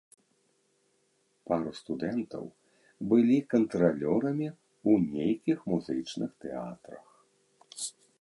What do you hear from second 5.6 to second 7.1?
музычных тэатрах.